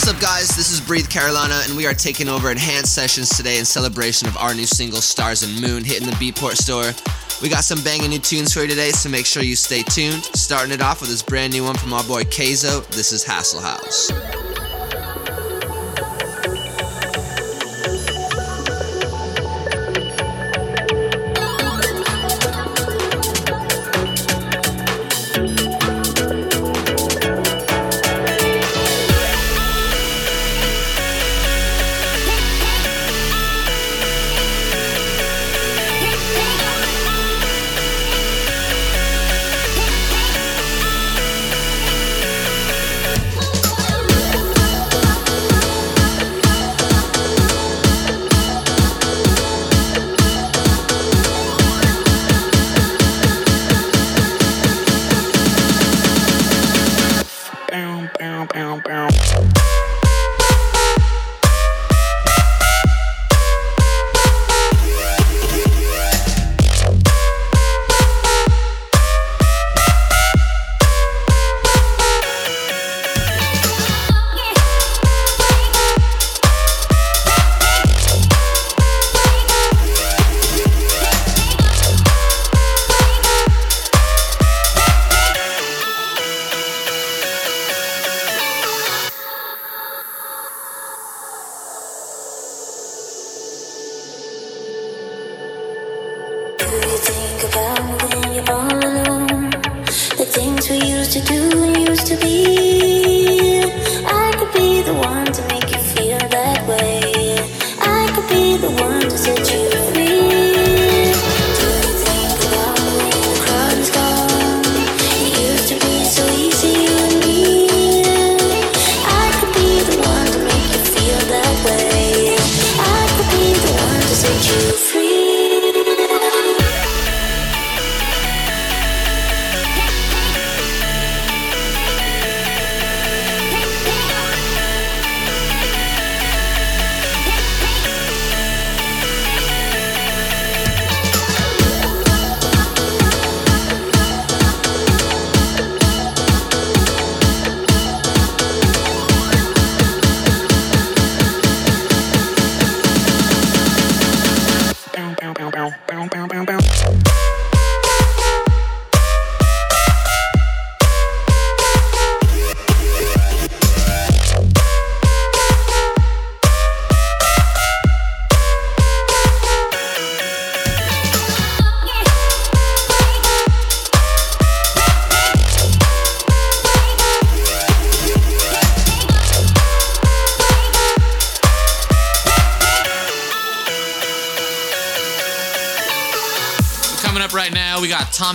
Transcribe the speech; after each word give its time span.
What's 0.00 0.14
up, 0.14 0.18
guys? 0.22 0.48
This 0.56 0.72
is 0.72 0.80
Breathe 0.80 1.10
Carolina, 1.10 1.60
and 1.68 1.76
we 1.76 1.86
are 1.86 1.92
taking 1.92 2.26
over 2.26 2.50
Enhanced 2.50 2.94
Sessions 2.94 3.28
today 3.28 3.58
in 3.58 3.66
celebration 3.66 4.28
of 4.28 4.36
our 4.38 4.54
new 4.54 4.64
single, 4.64 5.02
Stars 5.02 5.42
and 5.42 5.60
Moon, 5.60 5.84
hitting 5.84 6.06
the 6.06 6.14
Beatport 6.14 6.56
store. 6.56 6.94
We 7.42 7.50
got 7.50 7.64
some 7.64 7.84
banging 7.84 8.08
new 8.08 8.18
tunes 8.18 8.54
for 8.54 8.60
you 8.60 8.68
today, 8.68 8.92
so 8.92 9.10
make 9.10 9.26
sure 9.26 9.42
you 9.42 9.56
stay 9.56 9.82
tuned. 9.82 10.24
Starting 10.24 10.72
it 10.72 10.80
off 10.80 11.02
with 11.02 11.10
this 11.10 11.20
brand 11.20 11.52
new 11.52 11.64
one 11.64 11.76
from 11.76 11.92
our 11.92 12.02
boy 12.04 12.24
Kayzo. 12.24 12.86
This 12.88 13.12
is 13.12 13.22
Hassle 13.22 13.60
House. 13.60 14.49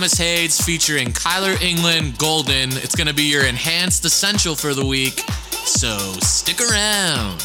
Thomas 0.06 0.18
Hayes 0.18 0.60
featuring 0.60 1.08
Kyler 1.08 1.60
England 1.60 2.16
Golden. 2.16 2.70
It's 2.74 2.94
going 2.94 3.08
to 3.08 3.12
be 3.12 3.24
your 3.24 3.44
enhanced 3.44 4.04
essential 4.04 4.54
for 4.54 4.72
the 4.72 4.86
week, 4.86 5.18
so 5.50 5.98
stick 6.20 6.60
around. 6.60 7.40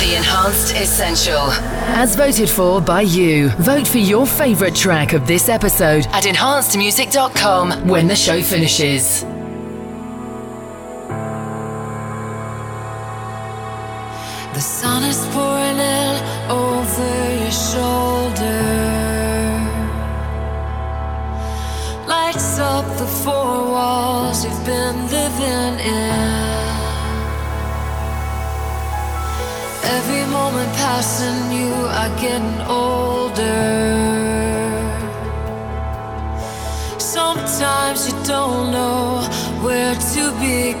The 0.00 0.16
Enhanced 0.16 0.74
Essential. 0.74 1.46
As 1.94 2.16
voted 2.16 2.50
for 2.50 2.80
by 2.80 3.02
you. 3.02 3.50
Vote 3.60 3.86
for 3.86 3.98
your 3.98 4.26
favorite 4.26 4.74
track 4.74 5.12
of 5.12 5.24
this 5.28 5.48
episode 5.48 6.08
at 6.08 6.24
enhancedmusic.com 6.24 7.86
when 7.86 8.08
the 8.08 8.16
show 8.16 8.42
finishes. 8.42 9.24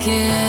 Begin. 0.06 0.45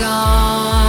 Gone. 0.00 0.79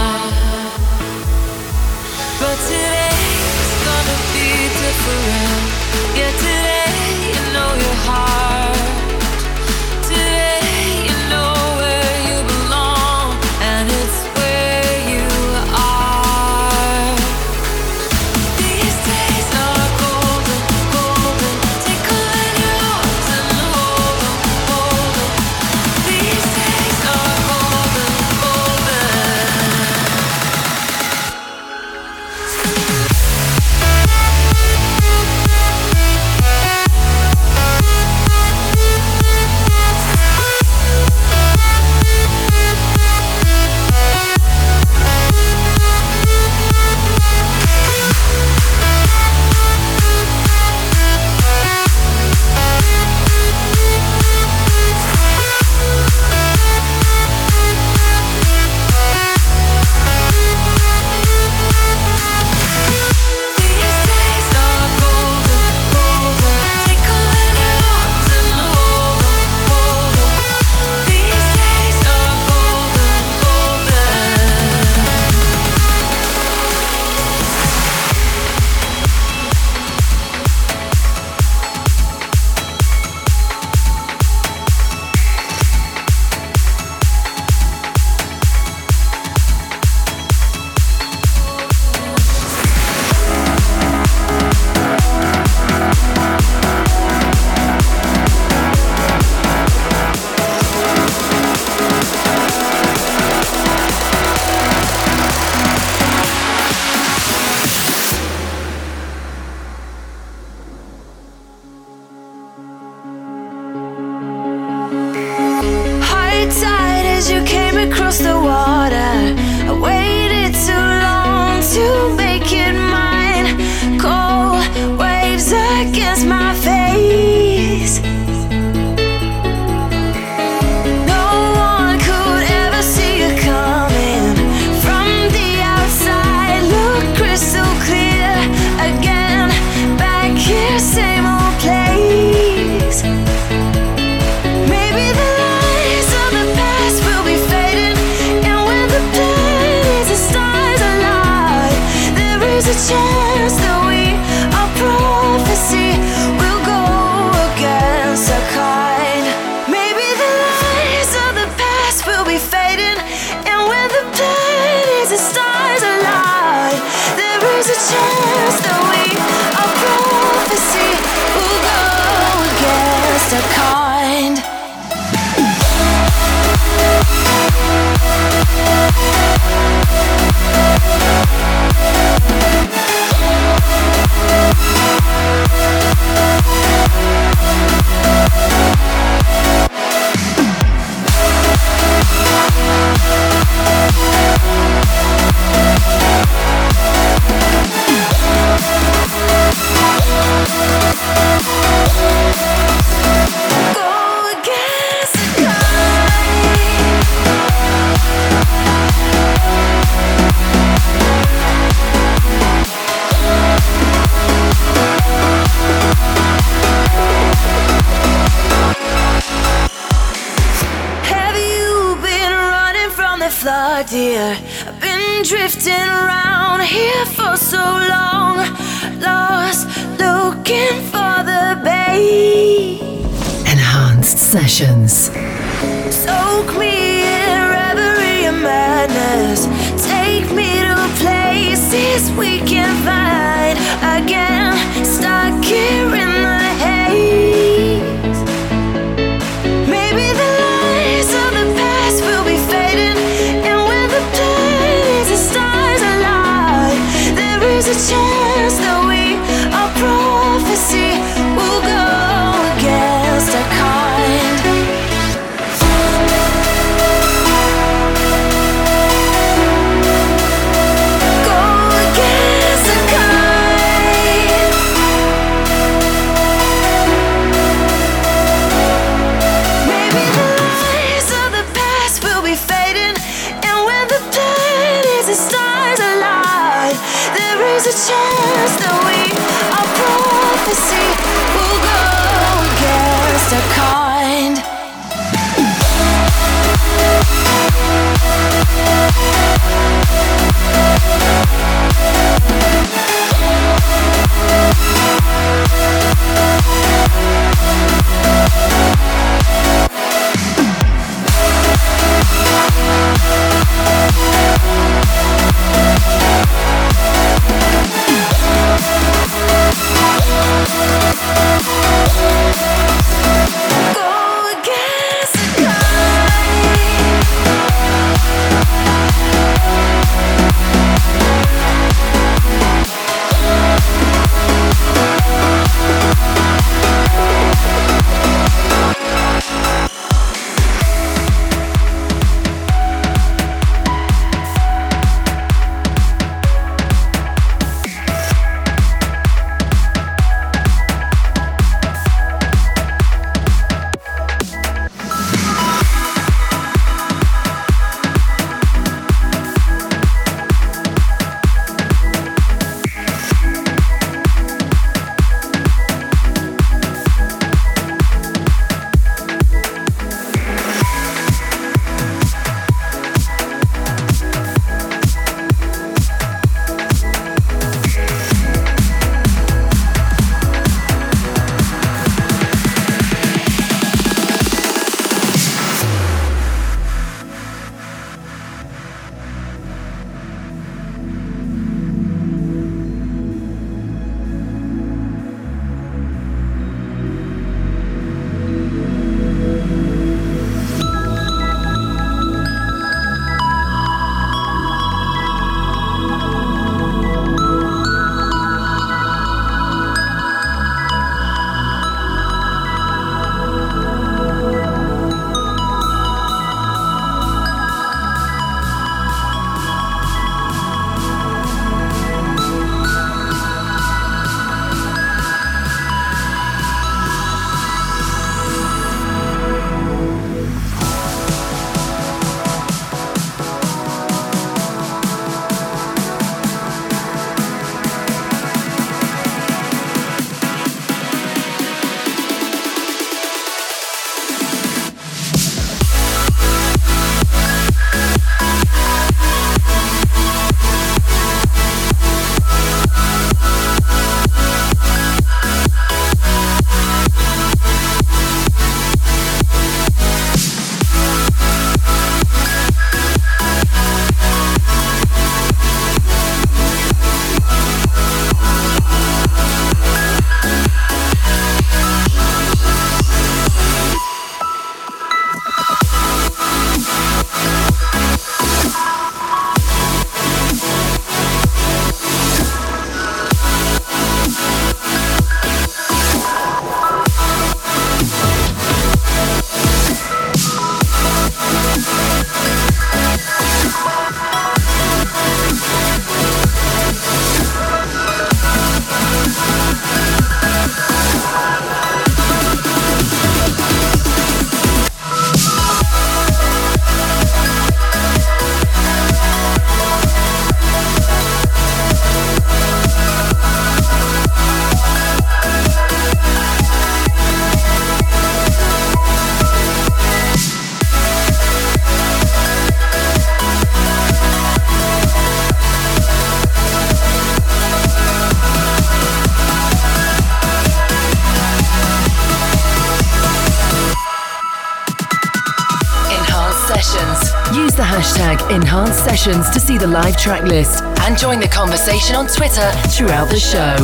Enhanced 538.32 538.82
Sessions 538.82 539.28
to 539.28 539.38
see 539.38 539.58
the 539.58 539.66
live 539.66 539.98
track 539.98 540.22
list 540.22 540.62
and 540.80 540.96
join 540.96 541.20
the 541.20 541.28
conversation 541.28 541.94
on 541.94 542.06
Twitter 542.06 542.50
throughout 542.68 543.10
the 543.10 543.20
show. 543.20 543.54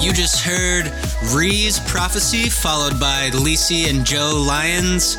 You 0.00 0.12
just 0.12 0.44
heard 0.44 0.92
Ree's 1.34 1.80
Prophecy, 1.80 2.48
followed 2.48 3.00
by 3.00 3.30
Lisi 3.30 3.90
and 3.90 4.06
Joe 4.06 4.44
Lyons' 4.46 5.16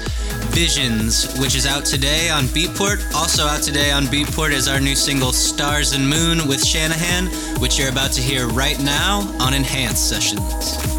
Visions, 0.56 1.38
which 1.38 1.54
is 1.54 1.66
out 1.66 1.84
today 1.84 2.30
on 2.30 2.46
Beatport. 2.46 3.14
Also 3.14 3.44
out 3.44 3.62
today 3.62 3.92
on 3.92 4.06
Beatport 4.06 4.52
is 4.52 4.70
our 4.70 4.80
new 4.80 4.96
single 4.96 5.34
Stars 5.34 5.92
and 5.92 6.10
Moon 6.10 6.48
with 6.48 6.66
Shanahan, 6.66 7.28
which 7.60 7.78
you're 7.78 7.90
about 7.90 8.14
to 8.14 8.22
hear 8.22 8.48
right 8.48 8.82
now 8.82 9.20
on 9.42 9.54
Enhanced 9.54 10.08
Sessions. 10.08 10.91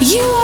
You 0.00 0.20
are 0.20 0.43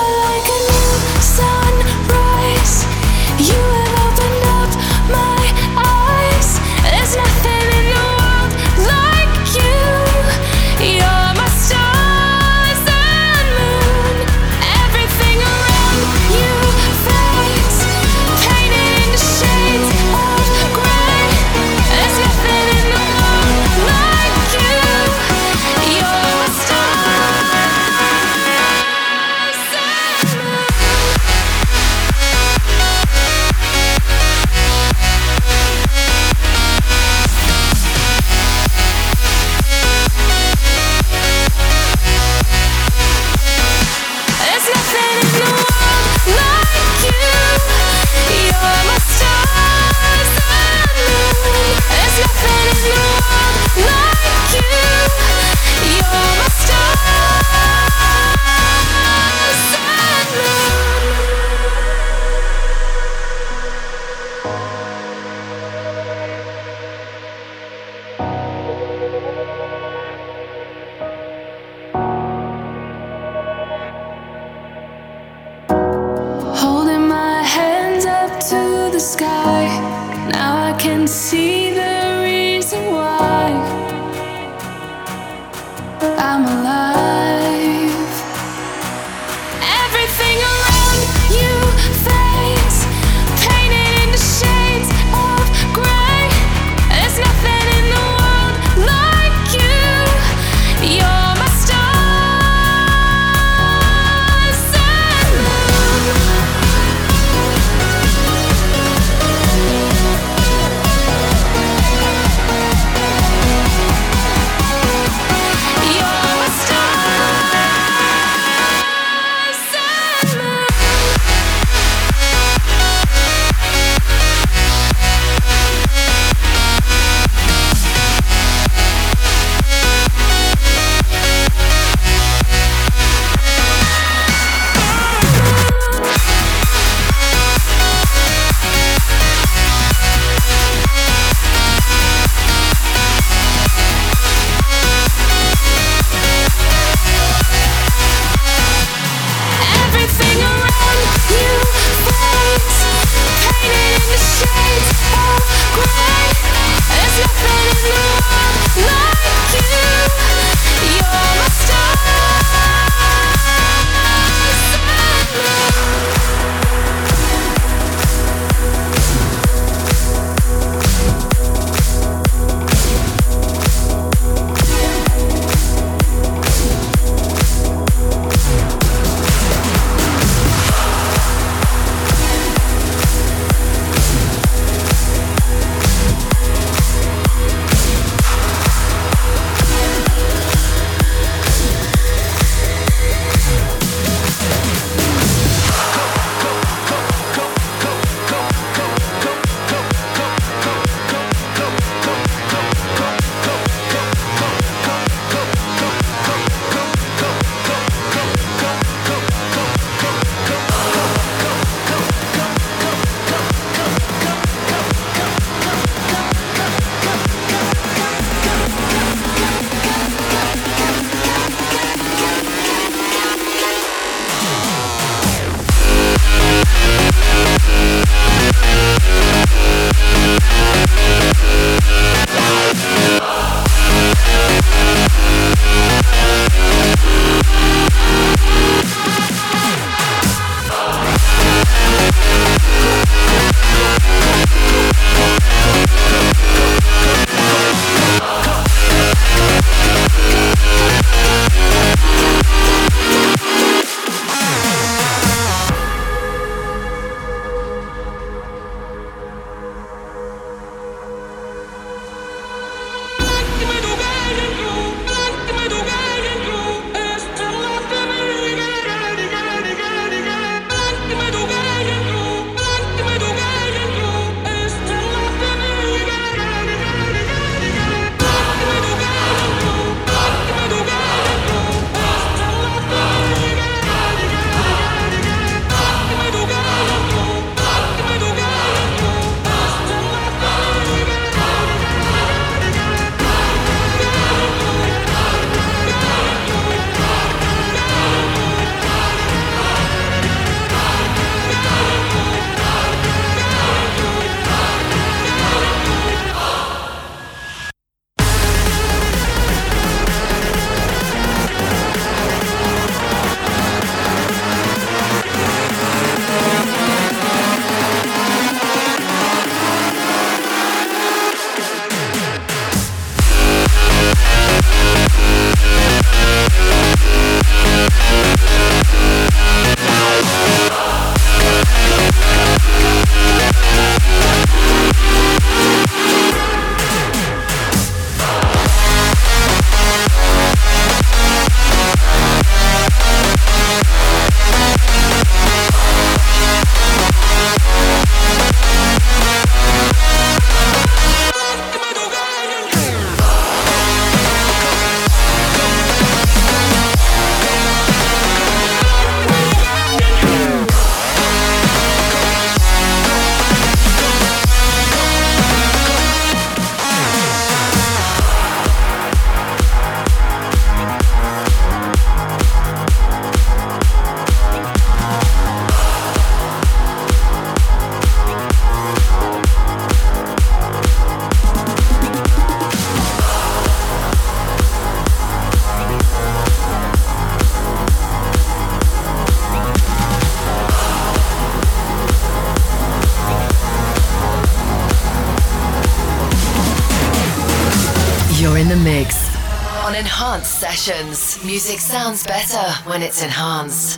Music 401.51 401.81
sounds 401.81 402.25
better 402.25 402.71
when 402.89 403.03
it's 403.03 403.25
enhanced. 403.25 403.90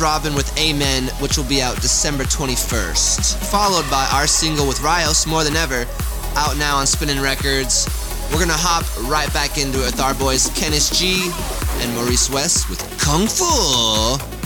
Robin 0.00 0.34
with 0.34 0.56
Amen, 0.58 1.04
which 1.20 1.36
will 1.36 1.44
be 1.44 1.62
out 1.62 1.76
December 1.80 2.24
21st. 2.24 3.36
Followed 3.50 3.88
by 3.90 4.08
our 4.12 4.26
single 4.26 4.66
with 4.66 4.80
Rios, 4.80 5.26
More 5.26 5.44
Than 5.44 5.56
Ever, 5.56 5.86
out 6.36 6.56
now 6.56 6.76
on 6.76 6.86
Spinnin' 6.86 7.20
Records. 7.20 7.86
We're 8.32 8.40
gonna 8.40 8.52
hop 8.54 8.84
right 9.10 9.32
back 9.32 9.58
into 9.58 9.80
it 9.82 9.86
with 9.86 10.00
our 10.00 10.14
boys 10.14 10.50
Kenneth 10.54 10.92
G 10.92 11.30
and 11.80 11.94
Maurice 11.94 12.30
West 12.30 12.68
with 12.68 12.80
Kung 13.00 13.26
Fu. 13.26 14.37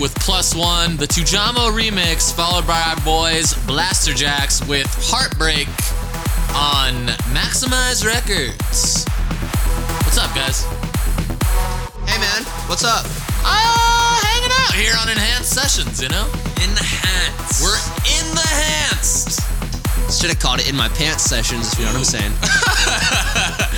With 0.00 0.14
Plus 0.14 0.54
One, 0.54 0.96
the 0.96 1.04
Tujamo 1.04 1.70
remix, 1.76 2.32
followed 2.32 2.66
by 2.66 2.80
our 2.80 2.96
boys 3.04 3.52
Blasterjaxx 3.68 4.66
with 4.66 4.88
Heartbreak 4.96 5.68
on 6.56 7.12
Maxximize 7.36 8.00
Records. 8.00 9.04
What's 10.06 10.16
up, 10.16 10.34
guys? 10.34 10.64
Hey 12.08 12.16
man, 12.16 12.48
what's 12.64 12.82
up? 12.82 13.04
Ah, 13.44 14.16
hanging 14.24 14.48
out 14.64 14.72
here 14.72 14.94
on 14.96 15.10
Enhanced 15.10 15.52
Sessions, 15.52 16.00
you 16.00 16.08
know? 16.08 16.24
Enhanced. 16.64 17.60
We're 17.60 17.76
in 18.08 18.24
the 18.32 18.40
enhanced. 18.40 19.44
Should 20.18 20.30
have 20.30 20.40
called 20.40 20.60
it 20.60 20.70
in 20.70 20.76
my 20.76 20.88
pants 20.88 21.24
sessions, 21.24 21.74
if 21.74 21.78
you 21.78 21.84
know 21.84 21.92
what 21.92 21.98
I'm 21.98 22.04
saying. 22.08 22.32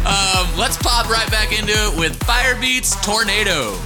Um, 0.00 0.48
let's 0.56 0.78
pop 0.78 1.10
right 1.10 1.30
back 1.30 1.52
into 1.52 1.72
it 1.72 1.98
with 1.98 2.18
Firebeatz 2.20 3.00
Tornado. 3.04 3.76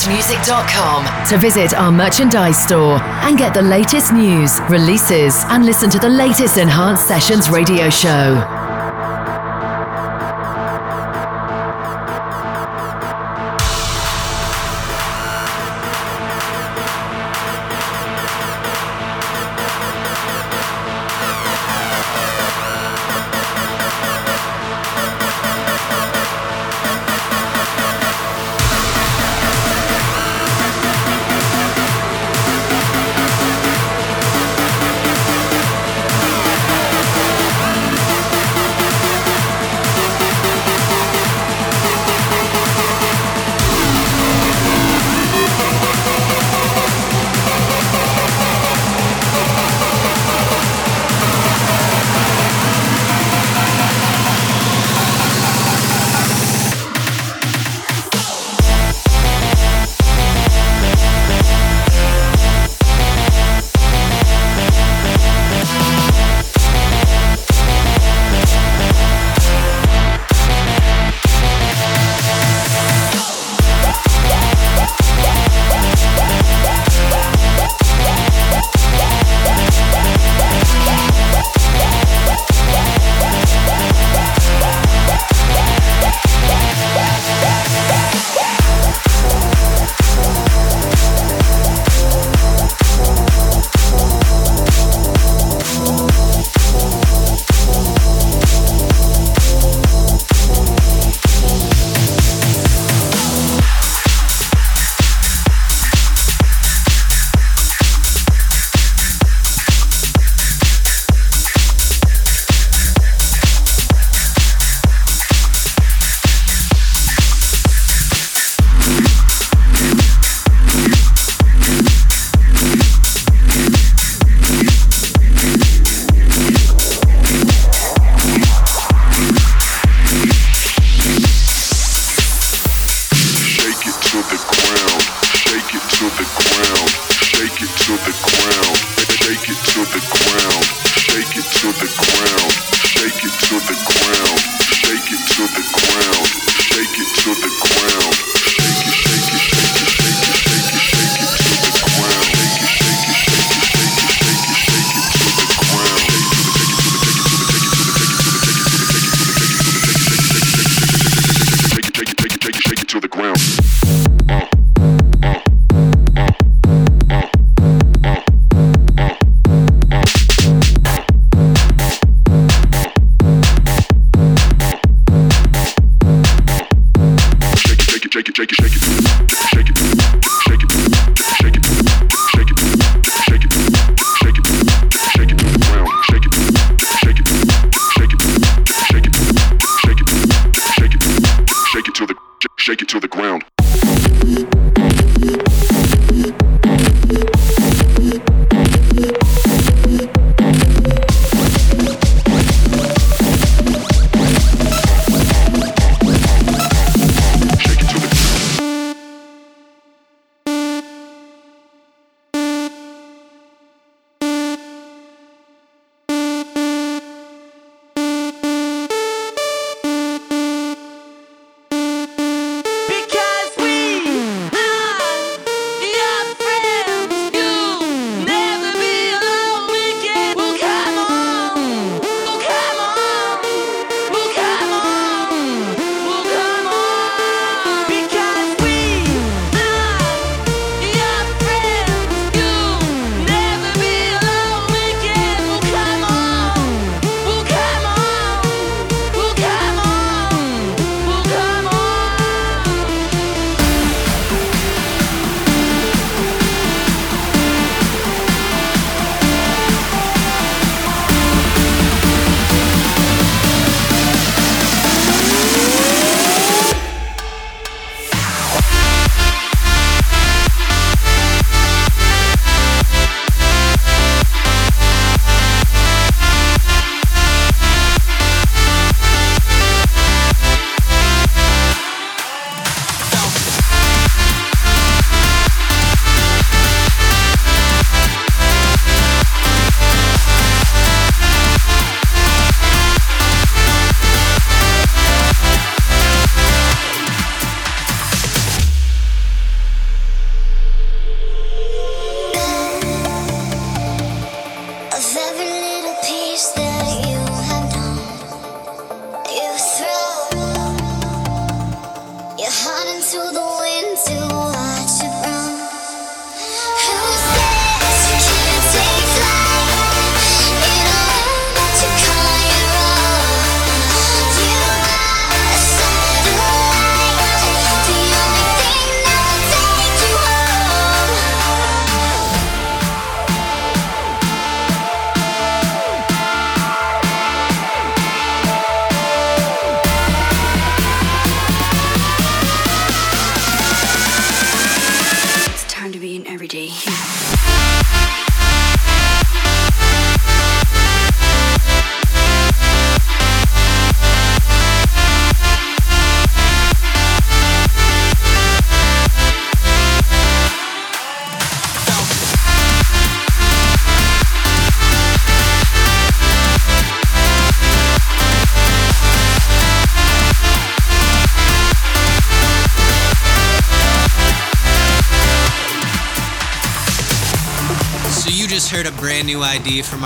enhancedmusic.com 0.00 1.28
to 1.28 1.38
visit 1.38 1.74
our 1.74 1.92
merchandise 1.92 2.62
store 2.62 3.00
and 3.24 3.36
get 3.36 3.52
the 3.52 3.62
latest 3.62 4.12
news, 4.12 4.58
releases, 4.70 5.44
and 5.48 5.64
listen 5.64 5.90
to 5.90 5.98
the 5.98 6.08
latest 6.08 6.56
Enhanced 6.56 7.06
Sessions 7.06 7.50
radio 7.50 7.90
show. 7.90 8.69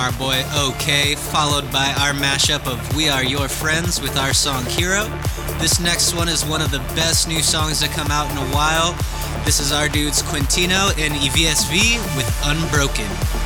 our 0.05 0.13
boy 0.19 0.43
OK, 0.53 1.15
followed 1.15 1.65
by 1.73 1.87
our 1.99 2.13
mashup 2.13 2.71
of 2.71 2.95
We 2.95 3.09
Are 3.09 3.25
Your 3.25 3.49
Friends 3.49 4.03
with 4.03 4.19
our 4.19 4.35
song 4.35 4.63
Hero. 4.67 5.05
This 5.59 5.81
next 5.81 6.15
one 6.15 6.29
is 6.29 6.45
one 6.45 6.61
of 6.61 6.71
the 6.71 6.81
best 6.95 7.27
new 7.27 7.41
songs 7.41 7.81
to 7.81 7.89
come 7.89 8.11
out 8.11 8.31
in 8.31 8.37
a 8.37 8.55
while. 8.55 8.93
This 9.47 9.61
is 9.61 9.73
our 9.73 9.89
dudes 9.89 10.23
Quintino 10.23 10.91
and 10.99 11.15
EVSV 11.15 12.17
with 12.17 12.41
Unbroken. 12.45 13.44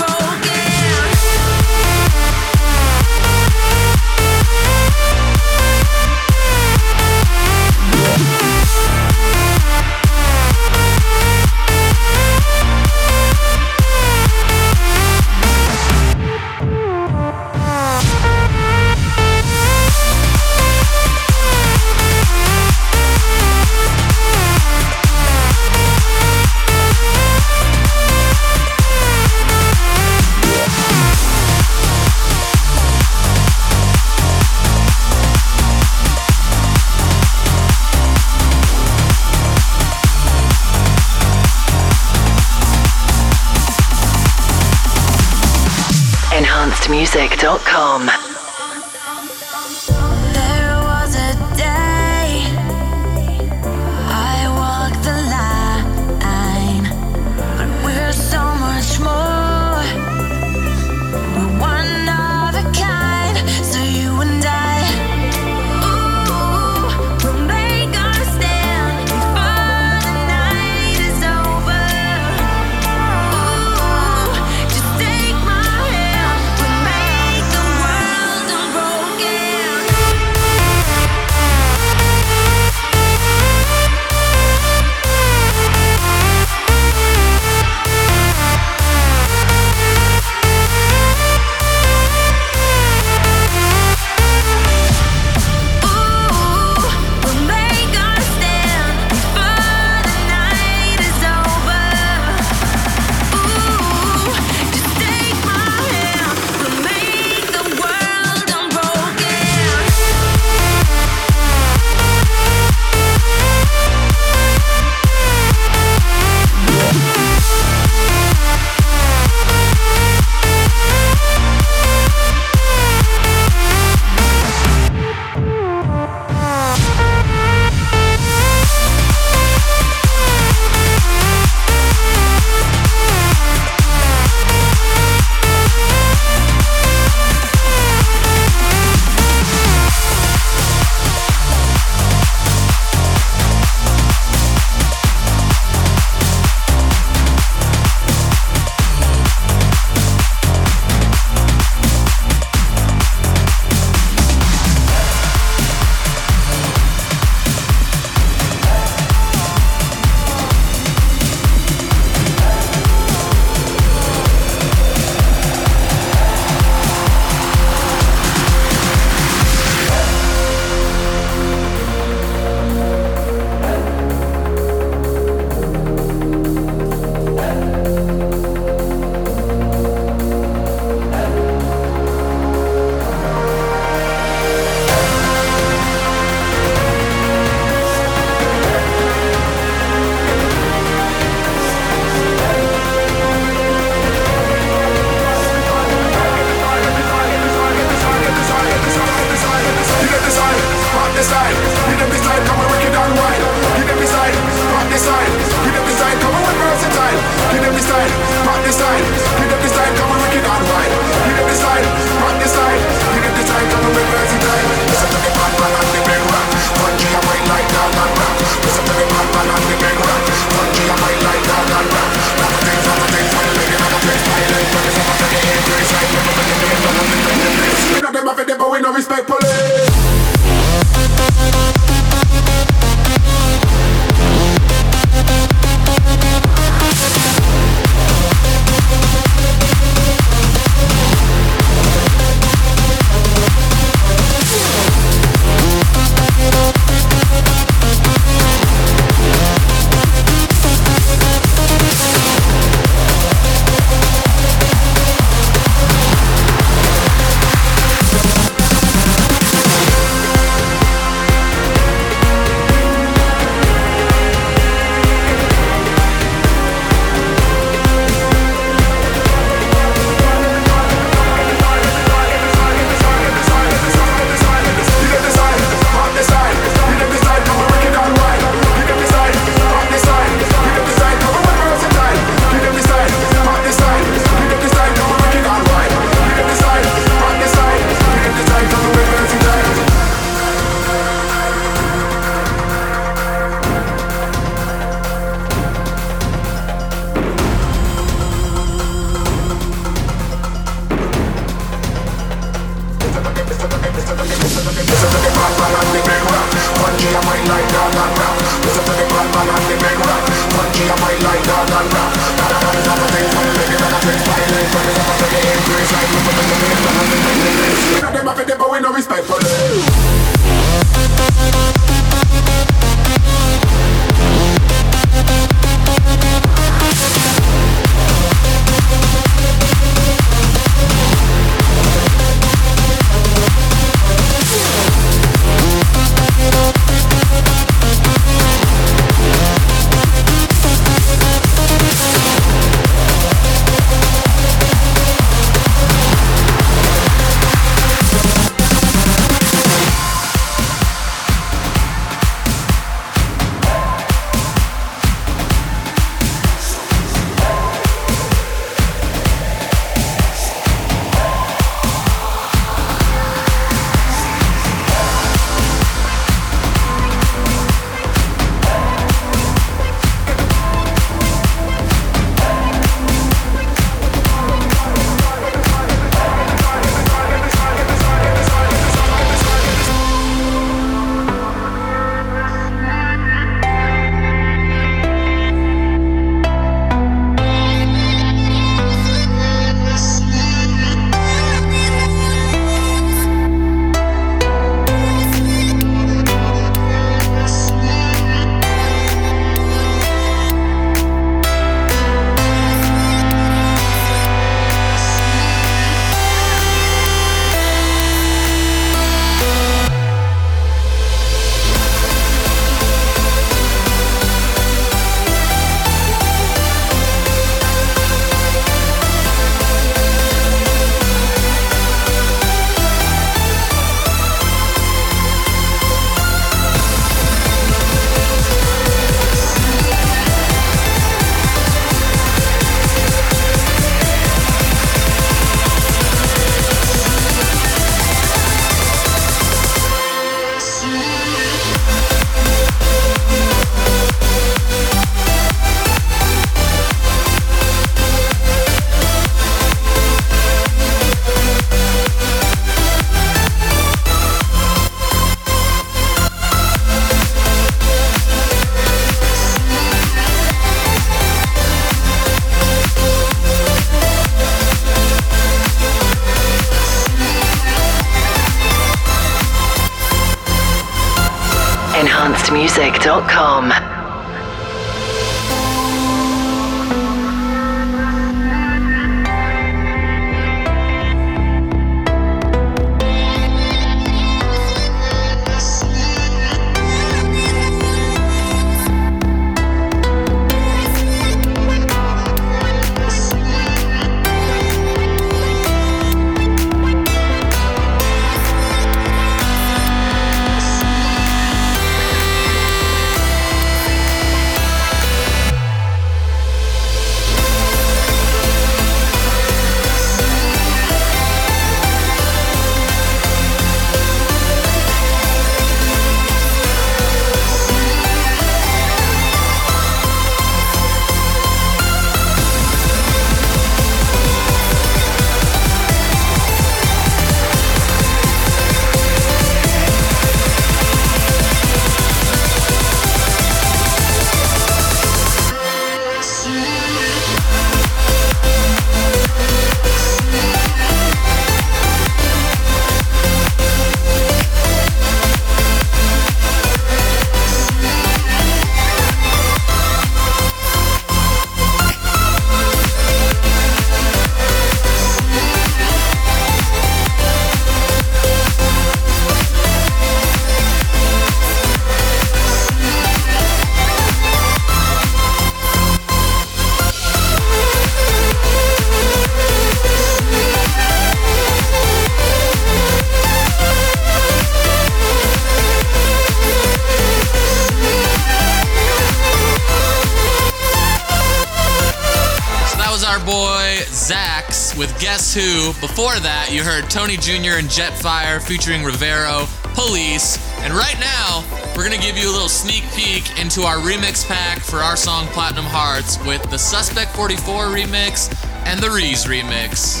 You 587.14 587.20
Tony 587.20 587.38
Jr. 587.38 587.58
and 587.58 587.68
Jetfire 587.68 588.42
featuring 588.42 588.82
Rivero, 588.82 589.46
Police. 589.74 590.38
And 590.60 590.72
right 590.72 590.98
now, 590.98 591.44
we're 591.76 591.84
gonna 591.84 592.00
give 592.00 592.16
you 592.16 592.28
a 592.28 592.32
little 592.32 592.48
sneak 592.48 592.82
peek 592.94 593.38
into 593.38 593.62
our 593.62 593.76
remix 593.76 594.26
pack 594.26 594.60
for 594.60 594.78
our 594.78 594.96
song 594.96 595.26
Platinum 595.28 595.64
Hearts 595.64 596.18
with 596.24 596.42
the 596.50 596.58
Suspect 596.58 597.14
44 597.14 597.66
remix 597.66 598.34
and 598.66 598.80
the 598.80 598.90
Reese 598.90 599.26
remix. 599.26 600.00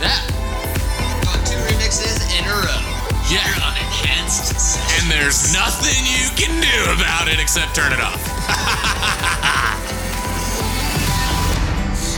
Yeah. 0.00 0.20
Got 1.24 1.46
two 1.46 1.56
remixes 1.66 2.20
in 2.38 2.44
a 2.44 2.54
row. 2.62 2.82
Yeah. 3.30 3.66
on 3.66 3.76
enhanced. 3.76 4.78
And 5.00 5.10
there's 5.10 5.52
nothing 5.52 5.98
you 6.06 6.30
can 6.36 6.60
do 6.60 6.92
about 7.00 7.28
it 7.28 7.40
except 7.40 7.74
turn 7.74 7.92
it 7.92 8.00
off. 8.00 8.20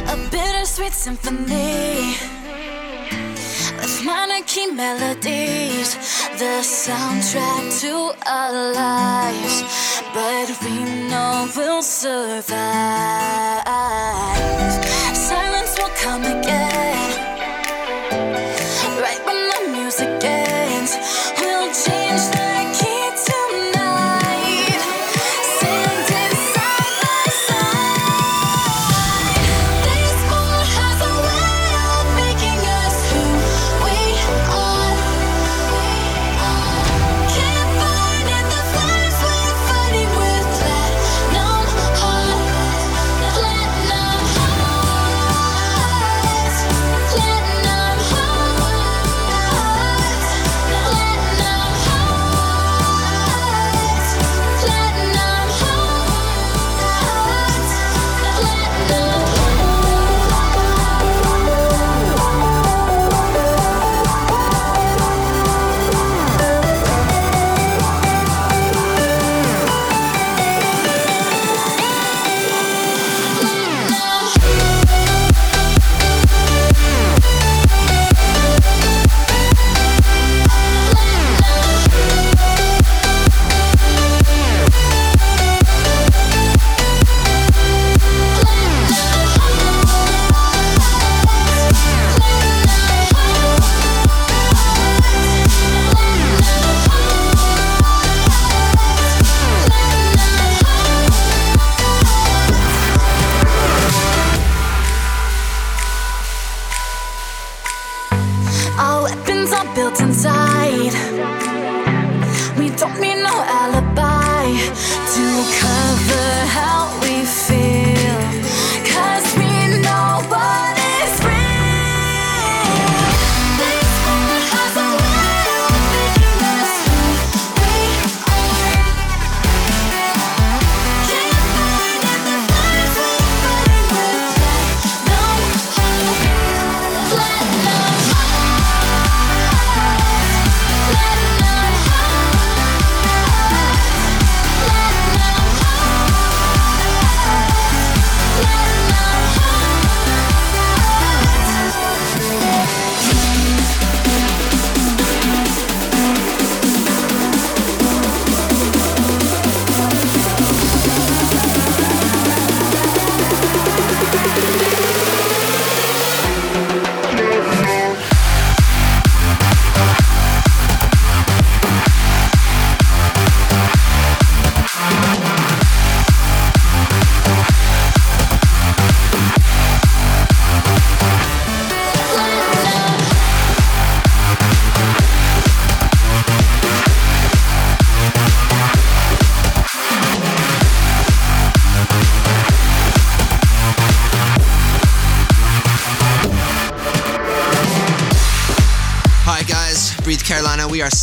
A 0.09 0.17
bittersweet 0.31 0.93
symphony 0.93 2.41
key 4.46 4.66
melodies, 4.66 5.94
the 6.38 6.62
soundtrack 6.62 7.80
to 7.80 8.12
our 8.26 8.72
lives. 8.74 9.62
But 10.12 10.48
we 10.62 11.09
know 11.09 11.48
we'll 11.57 11.82
survive. 11.82 12.53
Silence 15.14 15.78
will 15.78 15.94
come 15.96 16.24
again. 16.24 17.01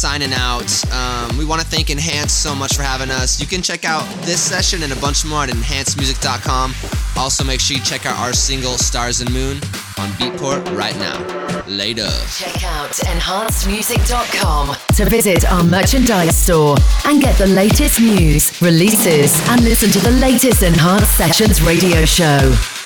Signing 0.09 0.33
out. 0.33 0.71
Um, 0.91 1.37
we 1.37 1.45
want 1.45 1.61
to 1.61 1.67
thank 1.67 1.91
Enhance 1.91 2.33
so 2.33 2.55
much 2.55 2.75
for 2.75 2.81
having 2.81 3.11
us. 3.11 3.39
You 3.39 3.45
can 3.45 3.61
check 3.61 3.85
out 3.85 4.03
this 4.21 4.41
session 4.41 4.81
and 4.81 4.91
a 4.91 4.95
bunch 4.95 5.23
more 5.23 5.43
at 5.43 5.49
enhancemusic.com. 5.49 6.73
Also, 7.15 7.43
make 7.43 7.59
sure 7.59 7.77
you 7.77 7.83
check 7.83 8.07
out 8.07 8.17
our 8.17 8.33
single 8.33 8.79
Stars 8.79 9.21
and 9.21 9.31
Moon 9.31 9.57
on 9.99 10.09
Beatport 10.17 10.75
right 10.75 10.97
now. 10.97 11.17
Later. 11.67 12.09
Check 12.35 12.63
out 12.63 12.89
enhancedmusic.com 12.89 14.75
to 14.95 15.05
visit 15.05 15.45
our 15.51 15.63
merchandise 15.63 16.35
store 16.35 16.77
and 17.05 17.21
get 17.21 17.37
the 17.37 17.45
latest 17.45 17.99
news, 17.99 18.59
releases, 18.63 19.47
and 19.49 19.63
listen 19.63 19.91
to 19.91 19.99
the 19.99 20.17
latest 20.19 20.63
Enhanced 20.63 21.15
Sessions 21.17 21.61
radio 21.61 22.03
show. 22.05 22.78